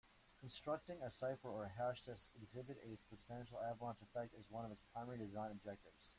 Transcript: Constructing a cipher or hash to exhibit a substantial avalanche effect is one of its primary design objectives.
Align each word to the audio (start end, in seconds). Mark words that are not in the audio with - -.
Constructing 0.39 0.97
a 1.03 1.11
cipher 1.11 1.47
or 1.49 1.67
hash 1.77 2.01
to 2.05 2.17
exhibit 2.41 2.77
a 2.83 2.97
substantial 2.97 3.59
avalanche 3.71 4.01
effect 4.01 4.33
is 4.33 4.49
one 4.49 4.65
of 4.65 4.71
its 4.71 4.81
primary 4.91 5.19
design 5.19 5.51
objectives. 5.51 6.09